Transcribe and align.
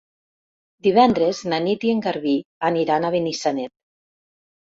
Divendres 0.85 1.41
na 1.51 1.59
Nit 1.65 1.85
i 1.89 1.91
en 1.95 2.01
Garbí 2.07 2.33
aniran 2.71 3.05
a 3.05 3.11
Benissanet. 3.17 3.73